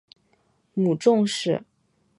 [0.73, 1.63] 母仲氏。